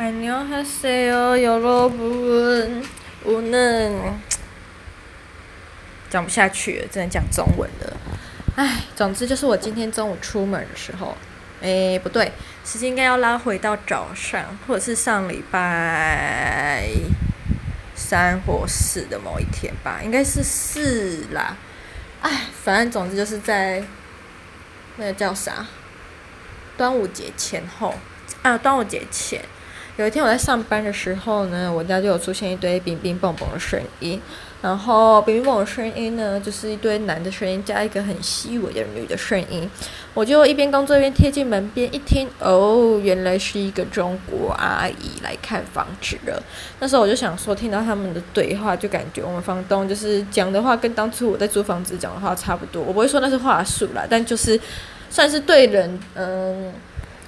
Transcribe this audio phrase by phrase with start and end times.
[0.00, 2.84] 안녕하세요，여러분，
[3.24, 4.14] 我呢
[6.10, 7.96] 讲不下去了，只能讲中文了。
[8.56, 11.16] 唉，总之就是我今天中午出门的时候，
[11.62, 12.30] 诶，不对，
[12.64, 16.90] 时间应该要拉回到早上，或者是上礼拜
[17.94, 21.56] 三或四的某一天吧，应该是四啦。
[22.20, 23.82] 唉，反正总之就是在
[24.96, 25.66] 那个叫啥，
[26.76, 27.94] 端午节前后
[28.42, 29.42] 啊，端午节前。
[29.97, 34.19] 有一天我在上班的时候呢，我家就有出现一堆冰冰蹦蹦的声音，
[34.61, 39.69] 然后冰冰蹦蹦的声音呢，就是一堆男的声音加一个很细微的女的声音。
[40.13, 46.41] 我就一边工作一边贴近门边一听，哦，原来是一个中国阿姨来看房子了。
[46.79, 52.81] 那时候我就想说，听到他们的对话，就感觉我们房东就是讲的话跟当初我在租房子讲的话差不多。
[52.81, 54.59] 我不会说那是话术啦，但就是
[55.09, 56.73] 算是对人，嗯。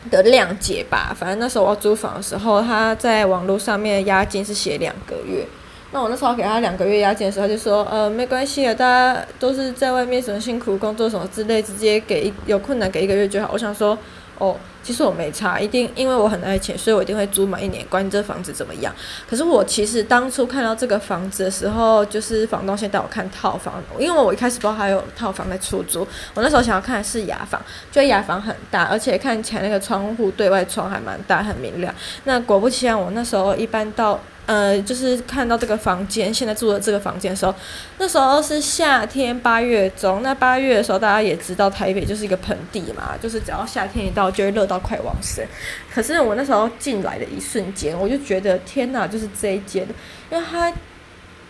[0.09, 5.45] 的谅解吧，反正那时候我租房的时候，他在网络上面押金是写两个月。
[5.91, 13.49] 那我那时候给他两个月押金的时候，他就说，呃，没关系啊，大家都是在外面什么辛苦工作什么之类，直接给有困难给一个月就好。
[13.53, 13.97] 我想说。
[14.37, 18.93] 哦，其实我没差，一定因为我很爱钱，所以我一定会租满一年，管你这房子怎么样。
[19.29, 26.07] 可是我其实当初看到这个房子的时候，就是房东先带我看套房，因为我一开始不知道还有套房在出租。
[26.33, 27.61] 我那时候想要看的是雅房，
[27.91, 31.93] 觉得雅房很大，而且看起来那个窗户对外窗还蛮大，很明亮。
[32.25, 34.19] 那果不其然，我那时候一般到。
[34.45, 37.55] 呃，就是看到这个房间，现在住的这个房间的时候，
[37.97, 40.21] 那时候是夏天八月中。
[40.21, 45.45] 那八月的时候，大家也知道台北就是一个盆地嘛，就是只要夏天一到，就会热到快往生。
[45.93, 49.87] 可是我那时候进来的一瞬间，我就觉得天哪，就是这一间，
[50.29, 50.71] 因为它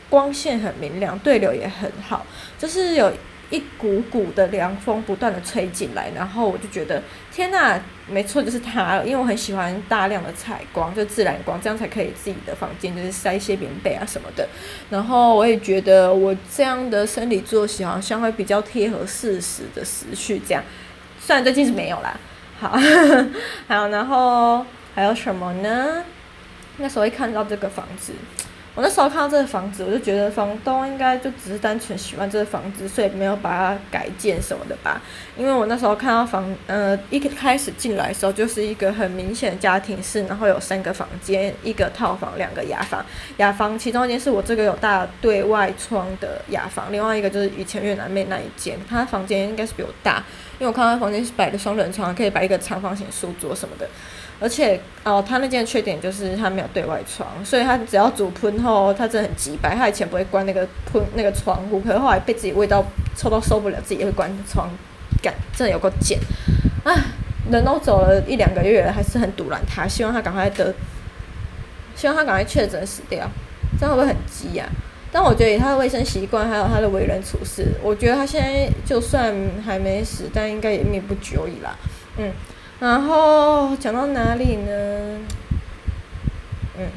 [0.09, 2.25] 光线很明亮，对流也很好，
[2.59, 3.11] 就是有。
[3.49, 9.05] 一股股的凉风不断的吹进来，然后我就觉得天呐，没错，就是它了。
[9.05, 14.47] 因为我很喜欢大量的采光，就自然光，这样才可以自己的房间就是塞一些棉被啊什么的。
[14.89, 20.63] 然后我也觉得我这样的生理作息好像会比较贴合事实的时序，这样。
[21.19, 22.19] 虽然最近是没有啦，
[22.59, 22.69] 好，
[23.67, 24.65] 好，然后
[24.95, 26.03] 还有什么呢？
[26.77, 28.13] 那时候一看到这个房子。
[28.75, 34.99] 我那时候看到这个房子，我就觉得房东应该就只是单纯喜欢这个房子，所以没有把它改建什么的吧。
[35.37, 43.05] 因为我那时候看到房，呃，一开始进来的时候就是一个很明显的家庭式，然后有三个房间，一个套房，两个雅房。
[43.37, 50.23] 雅房其中一间是我这个有大对外窗的雅房，另外一个就是以前越南妹那一间，她房间应该是比我大，
[50.57, 53.87] 因为我看到房间是摆的双人床，可以摆一个长方形书桌什么的。
[54.43, 59.73] 而且哦，他那件缺点就是他没有对外窗，所以他只要煮喷后，他真的很急白。
[59.73, 64.69] 他以前不会关那个喷那个窗户，可是后来被自己味道臭到受不了，自己也会关窗，
[65.21, 66.19] 感真的有够贱。
[66.83, 66.93] 唉，
[67.49, 70.75] 人都走了一两个月了，还是很赌烂他，希望他赶快得，
[71.95, 73.25] 希望他赶快确诊死掉，
[73.79, 74.65] 这样会不会很急呀？
[75.09, 79.33] 但我觉得以他的卫生习惯还有他的为人处事，我觉得他现在就算
[79.65, 81.73] 还没死，但应该也命不久矣啦。
[82.17, 82.29] 嗯。
[82.79, 85.19] 然后讲到哪里呢？
[86.77, 86.87] 嗯，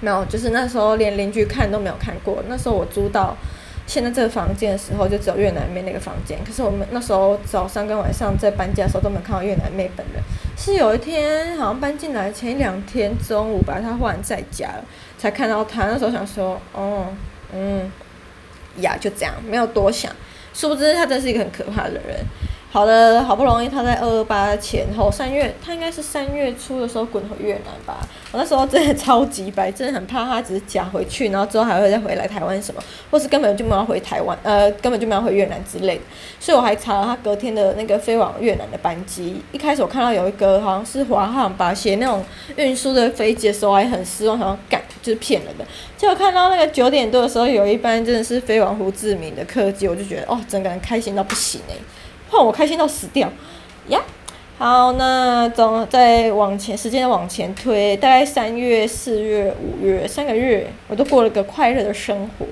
[0.00, 2.42] 没有，就是那时候连邻居看都没有看过。
[2.48, 3.36] 那时候我租到
[3.86, 6.38] 现在这个房间的时候，就只有越南妹那个房间。
[6.44, 10.22] 可是我们那时候早上跟晚上在搬家的时候都没有看到越南妹本人。
[10.56, 14.84] 是有一天好像搬进来前一两天中午吧，她忽然在家了，
[15.18, 15.86] 才看到她。
[15.86, 17.06] 那时候想说，哦，
[17.52, 17.90] 嗯，
[18.80, 20.12] 呀，就这样，没有多想。
[20.52, 22.24] 殊不知她真是一个很可怕的人。
[22.76, 28.06] 好的，好不容易他在二二八前后三月，他应该是三月初的时候滚回越南吧。
[28.30, 36.02] 我那时候真的超级白，真的很怕他只是假回去，然后之后还会再回来台湾什么，或是根本就没有回台湾，呃，根本就没有回越南之类的。
[36.38, 39.40] 所以我还查了他隔天的那个飞往越南的班机。
[39.52, 42.22] 一开始我看到有一个好像是华航吧，写那种
[42.56, 45.64] 运输的飞机的时候，还很失望，想要干就是骗人的。
[45.96, 51.74] 结果看到那个九点多的时候有一班真的是飞往胡志明的客机，我就觉得哦，整个人开心到不行哎、
[52.30, 53.30] 换我开心到死掉，
[53.88, 54.00] 呀！
[54.58, 62.46] 好，那总再往前，时间往前推，大概三月、四月、五月三个月，我都过了个快乐的生活，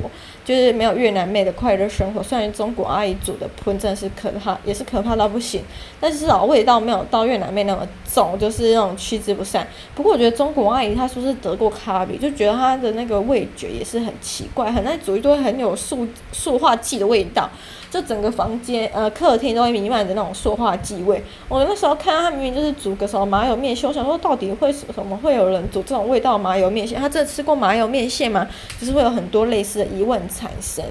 [0.44, 2.22] 就是没有越南妹的快乐生活。
[2.22, 5.62] 虽然中国阿姨煮的喷真是可怕，也是可怕到不行，
[5.98, 9.66] 但是至少味道没有到越南妹那么重，就是那种驱之不散。
[9.94, 17.48] 不过我觉得中国阿姨她是不是得过咖比，就觉得她的那个味觉也是很奇怪，很爱煮一堆很有塑塑化剂的味道。
[17.94, 21.22] 就整个房间，呃，客厅都会弥漫着那种塑化剂味。
[21.48, 27.00] 我那时候看到他明明就是煮个什么麻油面线，想说到底会什么会有人煮这种味道麻油面线？
[27.00, 28.48] 他真的吃过麻油面线吗？
[28.80, 30.84] 就是会有很多类似的疑问产生。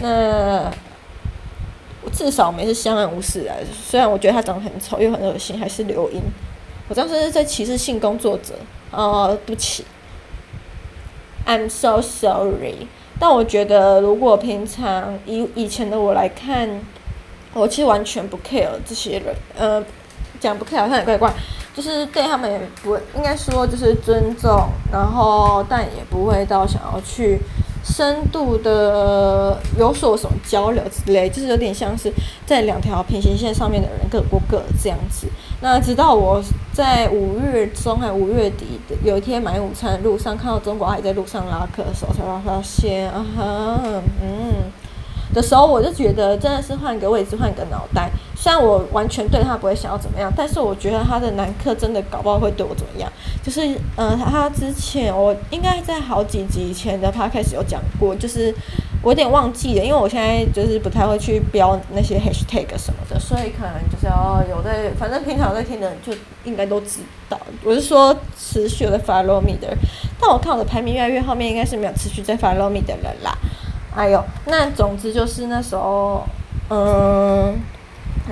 [0.00, 0.70] 那
[2.12, 6.20] 至少没是相安无事啊，虽然我觉得他长得很丑又很恶心，还是留音。
[6.90, 8.52] 我当时在歧视性工作者，
[8.90, 9.86] 呃，对不起
[11.46, 12.86] ，I'm so sorry。
[13.18, 16.68] 但我觉得，如果平常以以前的我来看，
[17.52, 19.84] 我其实完全不 care 这些人，呃，
[20.40, 21.32] 讲不 care 好像也怪怪，
[21.74, 27.38] 就是对他们也不，应该说就是尊重，然后但也不会到想要去。
[27.86, 32.10] 深度的有所什么交流之类，就是有点像是
[32.46, 35.26] 在两条平行线上面的人各过各这样子。
[35.60, 43.80] 那直到我在五月中还五月底有一天买午餐的路上，看到中国阿姨在路上拉客的时候，才发现啊哈，
[44.22, 44.70] 嗯。
[45.32, 48.10] 的时候，我就觉得真的是换个位置，换个脑袋。
[48.44, 53.10] 虽然我完全对他不会想要怎么样，但是我觉得他的男客真的搞不好会对我怎么样。
[53.42, 58.54] 就是，嗯，他之前我应该在好几集以前的 podcast 有讲过，就是
[59.00, 66.12] 我有点忘记了，因为我现在就是不太会去标那些 hashtag 什么的，所以可能就是要有在，反正平常在听的人就
[66.44, 67.00] 应该都知
[67.30, 67.40] 道。
[67.64, 69.74] 我是说持续的 follow me 的，
[70.20, 73.34] 但我看我的排名越来越后面，应该是没有持续在 follow me 的人啦。
[73.96, 76.22] 哎呦，那总之就是那时候，
[76.68, 77.58] 嗯，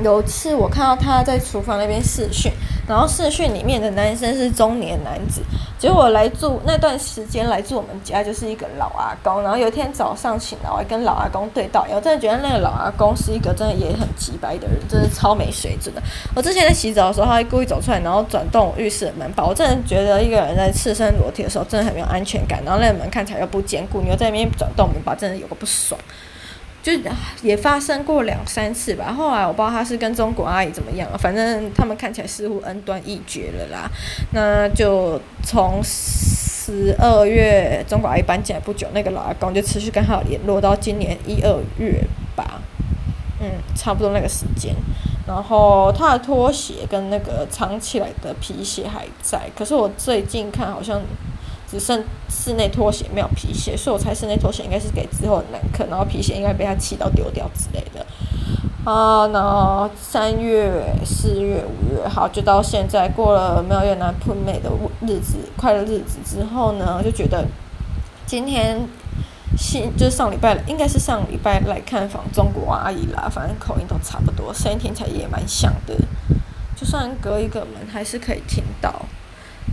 [0.01, 2.51] 有一次我看到他在厨房那边试训，
[2.89, 5.43] 然后试训里面的男生是中年男子，
[5.79, 16.03] 结果来住那段时间来住我们家就是一个老阿公，然后有一天早上醒来，我还跟老阿公对到，我真的觉得那个老阿公是一个真的也很机掰的人，真的超没水准的。
[16.35, 26.01] 我之前在洗澡的时候，他还故意走出来，然后转动浴室的门把，我真的觉得一个人在赤身裸体的时候真的很没有安全感，然后那个门看起来又不坚固，你又在那边转动门把，真的有个不爽。
[26.83, 26.93] 就
[27.43, 33.89] 也发生过两三次吧，后来我不知道他是跟中国阿姨怎么样，反正他们看起来似乎恩断义绝了啦。
[34.33, 42.61] 那就从十二月中国阿姨搬进来不久，那个老阿公就持续跟他联络到今年一二月吧，
[43.41, 44.75] 嗯，差不多那个时间。
[45.25, 51.01] 然后他的拖鞋跟那个藏起来的皮鞋还在，可是我最近看好像。
[51.73, 58.05] 只剩室内拖鞋没有皮鞋，所以我猜室内拖鞋应该是给之后的男客，然后皮鞋应该被他气到丢掉之类的。
[58.85, 64.71] 啊，然后三月、四月、五月，好，就到现在过了没有越南喷美的
[65.01, 67.47] 日子，快乐日子之后呢，就觉得
[68.27, 68.87] 今天
[69.57, 75.95] 新就是上礼拜，应该是上礼拜来看房中国阿姨啦，反正口音都差不多，声音听起来也蛮像的，
[76.77, 78.93] 就算隔一个门还是可以听到。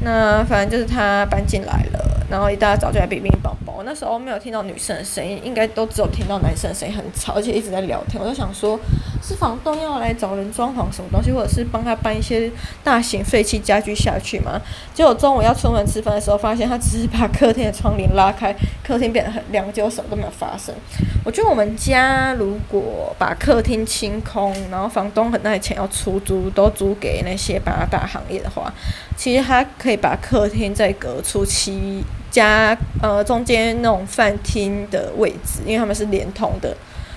[0.01, 1.85] 那反正就是他搬进来，
[2.29, 3.83] 然后一大早就来冰冰宝宝。
[3.83, 8.21] 那时候没有听到女生的声音，应该都只有听到男生的声音，很吵，而且一直在聊天。
[8.21, 8.77] 我就想说，
[9.23, 12.51] 是房东要来找人装潢什么东西，或者是帮他搬一些
[12.83, 14.61] 大型废弃家具下去吗？
[14.93, 18.53] 结果中午要出门吃饭的时候，发现他只是把客厅的窗帘拉开，
[18.83, 20.75] 客厅变得很亮，结果什么都没有发生。
[21.23, 28.71] 我觉得我们家如果把客厅清空，然后房东很大钱要出租，都租给那些八大行业的话，
[29.15, 36.75] 其实他可以把客厅再隔出七加，呃，中间那种饭厅的位置，因为他们是连通的，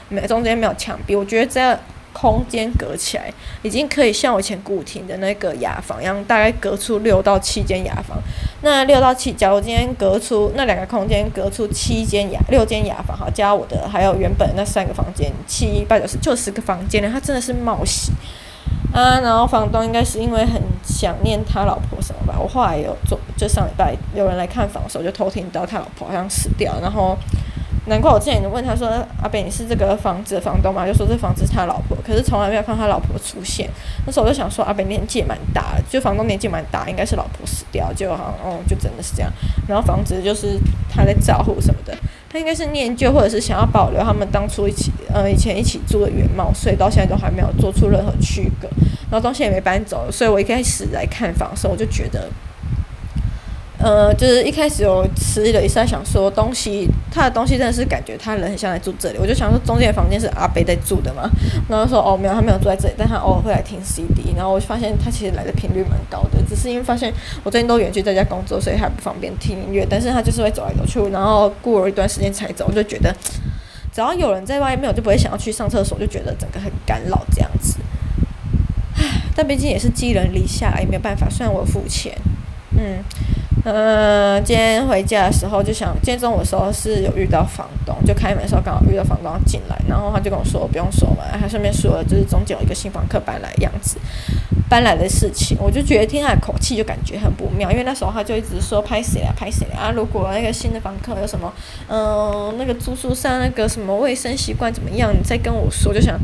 [0.08, 1.14] 没中间没有墙壁。
[1.14, 1.78] 我觉得这样
[2.12, 3.32] 空间隔起来，
[3.62, 8.18] 已经可以像我以前古亭的那个雅房一样，大概隔出六到七间雅房。
[8.62, 18.14] 那六到七，假如今天隔出那两个空间，隔出七间雅六间雅房，好，加我的还有原本那三个房间，七八九十就十个房间了，它真的是冒险。
[18.92, 22.38] 啊，然后房东应该是因为很想念他老婆什么吧。
[22.38, 26.74] 我后来有做，就上礼拜有人来看房的时候，就偷听到他老婆好像死掉。
[26.82, 27.16] 然后
[27.86, 28.88] 难怪我之前问他说
[29.22, 33.68] ：“阿北，你是这个房子的房东吗？”就说这房子是他老婆，可是从来没有看他老婆出现。
[34.06, 39.32] 那时候我就想说，阿北年纪也蛮大的，就房东年纪蛮大，应该是老婆死掉，就好像哦，就真的是这样。
[39.66, 40.58] 然后房子就是
[40.90, 41.96] 他在照顾什么的。
[42.32, 48.66] 他应该是念旧，或者是想要保留他们当初一起，呃，以前一起住的原貌，所以到现在都还没有做出任何区隔。
[49.10, 52.30] 然后东西也没搬走，所以我一开始来看房的时候，我就觉得，
[53.82, 59.18] 呃，就是一开始有迟疑了一下，想说东西，他的东西真的是感觉他人很像在住这里。
[59.18, 61.28] 我就想说，中间的房间是阿北在住的嘛？
[61.68, 64.32] 然后说哦，没有，他没有住在这里，但他偶尔会来听 CD。
[64.36, 67.12] 然后我就发现他其实来的频率蛮高的，只是因为发现
[67.42, 69.84] 我最近都远距在家工作，所以还不方便听音乐。
[69.90, 73.12] 但是他就是会走来走去，然后过了一段时间才走，我就觉得
[73.92, 77.78] 只要有人在外面，我就不会想要去上厕所，就觉得整个很干扰这样子。
[78.96, 81.28] 唉但毕竟也是寄人篱下，也没有办法。
[81.28, 82.16] 虽然我付钱，
[82.78, 83.02] 嗯
[83.64, 93.98] 嗯、今天回家的时候就想，今天中午的时候是有遇到房东，就开门的时候刚好遇到房东进来，然后他就跟我说不用锁门，他顺便说了就是中间有一个新房客搬来样子，
[94.68, 101.52] 搬来的事情，我就觉得听他的口气就感觉很不妙，因为那时候他就一直说拍谁啊拍谁啊，如果那个新的房客有什么，
[101.88, 106.18] 嗯、那个住宿上那个什么卫生习惯怎么样，你再跟我说，就想。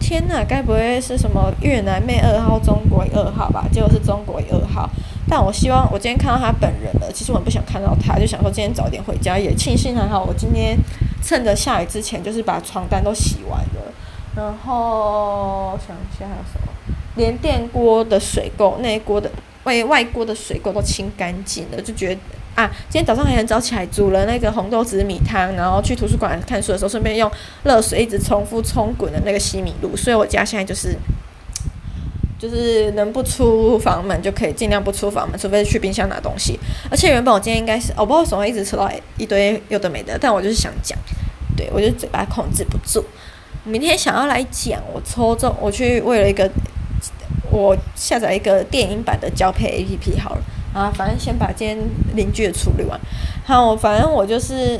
[0.00, 3.64] 天哪，该不会是什么越南妹二号、中国二号吧？
[3.72, 4.90] 结果是中国二号。
[5.34, 9.36] 但我希望我今天看到他本人了，其实我很不想看到他，就想说今天早点回家。
[9.36, 10.78] 也庆幸还好，我今天
[11.24, 13.92] 趁着下雨之前，就是把床单都洗完了。
[14.36, 16.72] 然后想一下还有什么，
[17.16, 19.28] 连电锅的水垢、内锅的
[19.64, 22.20] 外外锅的水垢都清干净了，就觉得。
[22.54, 27.28] 啊，今天早上还很早起来煮了那个红豆紫米汤，然后去图书馆看书的时候，顺便用
[27.64, 30.96] 热水一直重复冲滚的那个西米露，所以我家现在就是
[32.44, 36.58] 就是能不出房门就可以尽量不出房门，除非去冰箱拿东西。
[36.90, 40.98] 而且原本我今天应该是，我不知道为什么一直吃到一堆有的没的，但我就是想讲，
[41.56, 43.02] 对，我就嘴巴控制不住。
[43.64, 46.50] 明天想要来讲，我抽中我去为了一个
[47.50, 50.42] 我下载一个电影版的交配 APP 好了。
[50.74, 51.78] 啊，反正先把今天
[52.14, 53.00] 邻居的处理完。
[53.46, 54.78] 好，反正我就是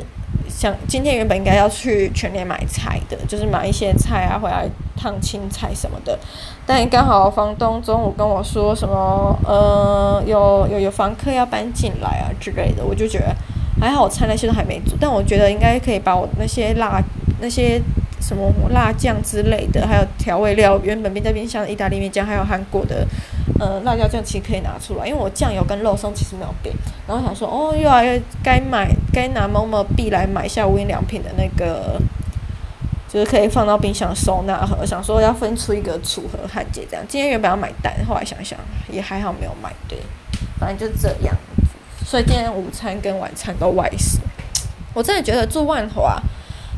[0.49, 4.68] 想，今天原本应该要去全联买菜的，就是买一些菜啊，回来
[5.04, 6.18] 烫青菜什么的。
[6.64, 13.37] 但刚好房东中午跟我说什么，呃，有有有房客要搬进来啊之类的，我就觉得
[13.78, 17.02] 还好，我菜那些都还没煮，但我觉得应该可以把我那些辣
[17.40, 17.80] 那些。
[18.20, 23.06] 什么辣酱之类的，还有调味料，原本冰在冰箱的意大利面酱，还有韩国的
[23.61, 26.75] 呃辣椒酱，其实可以拿出来，因为我酱油跟肉松其实没有变。
[27.06, 28.00] 然后想说，哦，又要
[28.42, 32.00] 该买该拿某某币来买下无印良品的那个，
[33.14, 34.85] 就是可以放到冰箱收纳盒。
[34.85, 37.04] 想说要分出一个储盒焊接这样。
[37.09, 38.59] 今天原本要买蛋，后来想想
[38.90, 39.97] 也还好没有买，对，
[40.59, 41.33] 反正就这样。
[42.04, 44.18] 所以今天午餐跟晚餐都外食。
[44.92, 46.21] 我真的觉得住万华。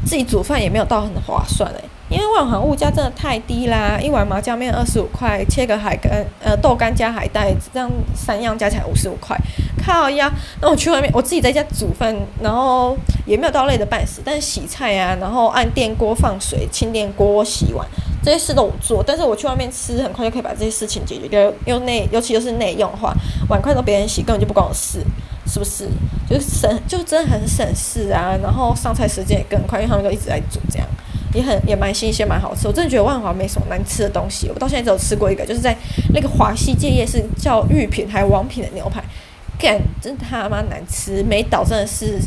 [0.04, 9.36] 自己煮饭也没有到很划算诶，因为万华物价真的太低啦，一碗麻酱面二十五块，切个海干呃豆干加海带，这样三样加起来五十五块，
[9.86, 10.32] 靠呀！
[10.60, 12.12] 那我去外面，我自己在家煮饭，
[12.42, 17.86] 然后也没有到累得半死，但是洗菜啊，然后按电锅放水，清电锅洗碗
[18.24, 23.14] 这些事都我做，但是我去外面吃，很快就可以把这些事情解决掉，又内尤其又是内用的话，
[23.48, 25.00] 碗筷都别人洗，根本就不关我事。
[25.48, 25.88] 是不是？
[26.28, 28.36] 就是省，就真的很省事啊。
[28.42, 30.88] 然后上菜时间也更快，因为他们都一直在煮，这样
[31.32, 32.66] 也很也蛮新鲜，蛮好吃。
[32.66, 34.50] 我真的觉得万华没什么难吃的东西。
[34.52, 35.72] 我到现在只有吃过一个，就是在
[36.12, 39.00] 那个华西街夜市叫御品还有王品的牛排，
[39.58, 41.22] 干真他妈难吃。
[41.22, 42.18] 没倒真的是，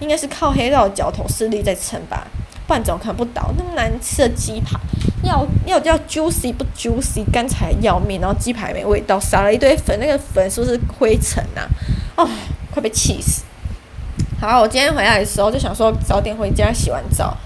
[0.00, 2.26] 应该是靠黑道的脚头势力在撑吧，
[2.66, 3.50] 不然怎么可能不倒？
[3.56, 4.78] 那么难吃的鸡排。
[5.24, 11.66] 要要要 juicy 不 juicy，干柴要命，然后鸡排没味道，撒了一堆粉，那个粉是不是灰尘啊？
[12.16, 12.28] 哦，
[12.70, 13.42] 快被气死！
[14.40, 17.36] 好，我今天回来的时候就想说早点回家洗完澡。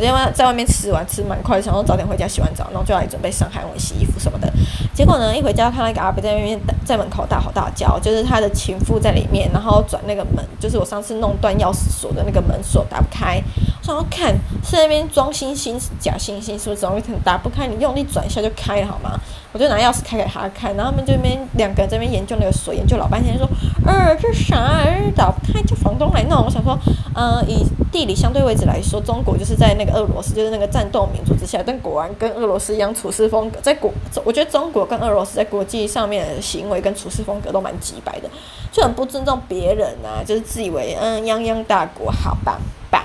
[0.00, 4.50] 我今天在外面吃完吃蛮快，想说早点回家洗完澡，然后就来准备上海文洗衣服什么的。
[4.94, 13.42] 结果呢，一回家看到一个阿伯在那边在门口大吼大叫，就是他的情妇在里面，然后转那个门，就是我上次弄断钥匙锁的那个门锁打不开。
[13.82, 17.66] 想要看是那边装星星假星星，是不是总有一天打不开？
[17.66, 19.18] 你用力转一下就开了好吗？
[19.52, 23.48] 我就拿钥匙开给他看，然后他们这边两个人在那边研究那个锁，研究老半天说，
[23.84, 24.84] 呃，这啥？
[25.16, 26.44] 打不开，叫房东来弄。
[26.44, 26.78] 我想说，
[27.14, 33.90] 呃，以地理相对位置来说，中国就是在那个俄罗斯，就是那个战斗民族之下，但果然跟俄罗斯一样处事风格，在国，
[34.24, 38.28] 我觉得中国跟俄罗斯在国际上面的行为跟处事风格都蛮直白的，
[38.70, 43.02] 就很不尊重别人啊，就是自以为嗯泱泱大国好棒棒。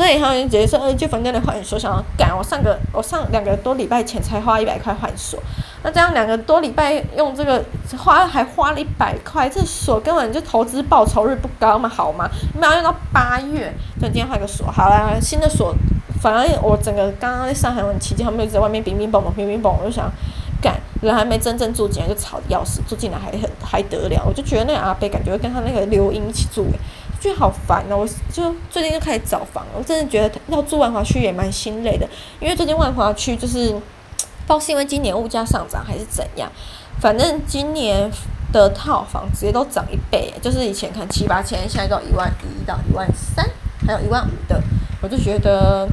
[0.00, 2.34] 所以他们就直接说，呃，就房间里换锁，想要干。
[2.34, 5.38] 我上个我上两个多礼拜前才花一百块换锁，
[5.82, 7.62] 那这样两个多礼拜用这个
[7.98, 12.26] 花还花了一百块，这锁根本就投资报酬率不高嘛，好吗？
[12.58, 15.74] 没有用到八月，就今天换个锁，好啦，新的锁。
[16.22, 20.10] 反正我整个刚刚在上海玩期间，他们就在外面乒乒乓乓，乒乒乓乓，我就想
[20.62, 24.24] 干，人还没真正住进来就吵钥匙，住进来还很还得了？
[24.26, 26.64] 我就觉得那阿伯感觉跟他那个刘英一起住。
[27.20, 27.98] 觉得好烦哦！
[27.98, 32.08] 我就最近就开始找房，我真的觉得要住万华区也蛮心累的，
[32.40, 33.84] 因为最近万华区就是，不知
[34.46, 36.50] 道是因为今年物价上涨还是怎样，
[36.98, 38.10] 反正今年
[38.52, 43.46] 的套房直接都涨一倍，就是以前可能七八千，现在到一万一到一万三，
[43.86, 44.58] 还有一万五的，
[45.02, 45.86] 我就觉得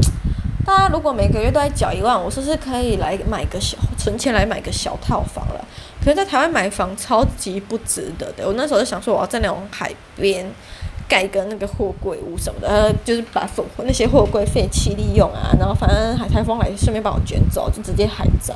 [0.66, 5.66] 大家如果每个月都在缴一万，我是不是可以来买个小存钱来买个小套房了？
[6.00, 10.50] 可是在台湾买房超级不值得的，我那时候就想说我要在那种海边。
[11.08, 18.56] 盖个那个货柜屋什么的，呃，就是把那些货柜废弃利用啊，然后反正海台风来，顺便把我卷走，就直接海葬，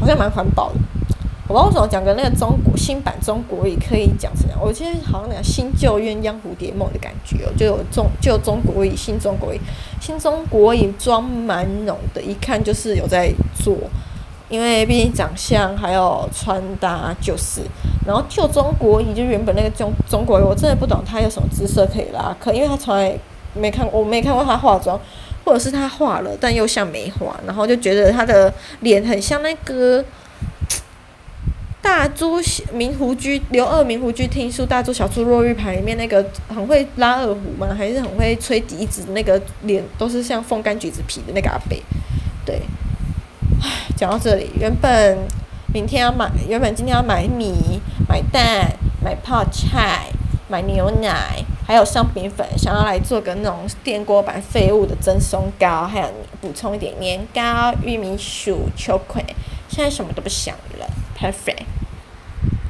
[0.00, 0.76] 好像蛮环保的。
[1.48, 9.60] 我不知道为什么讲个那个中国新版中国语可以讲成，我现在好像那个新旧鸳鸯蝴蝶梦的感觉哦，就有中就有中国语新中国语
[10.00, 13.76] 新中国语装蛮浓的，一看就是有在做。
[14.52, 17.62] 因为毕竟长相还有穿搭就是，
[18.06, 23.18] 然后就中国语就原本那个中中国语，我真的不懂他有什么姿色可以拉客，因为他从来
[23.54, 25.00] 没看过，我没看过他化妆，
[25.42, 30.04] 或者是他化了但又像没化，然后就觉得他的脸很像那个
[31.80, 32.38] 大猪
[32.74, 37.74] 明湖居刘二明湖居听书大猪小猪落玉盘里面那个很会拉二胡嘛？
[37.74, 41.78] 还是很会吹笛子那个脸都是像风干橘子皮的那个阿伯，
[42.44, 42.60] 对。
[44.02, 45.16] 唉，讲到这里，原本
[45.72, 48.68] 明天要买，原本今天要买米、买蛋、
[49.00, 50.08] 买泡菜。
[50.48, 56.06] 买牛奶，还有上饼粉，想要来做个那种电锅版废物的蒸松糕，还有
[56.42, 59.24] 补充一点年糕、玉米薯、秋葵，
[59.66, 61.64] 现在什么都不想了，perfect。